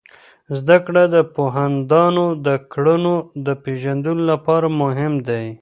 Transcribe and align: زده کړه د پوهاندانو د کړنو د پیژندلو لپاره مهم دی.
زده 0.57 0.77
کړه 0.85 1.03
د 1.15 1.17
پوهاندانو 1.35 2.25
د 2.47 2.47
کړنو 2.71 3.15
د 3.45 3.47
پیژندلو 3.63 4.23
لپاره 4.31 4.67
مهم 4.81 5.13
دی. 5.27 5.45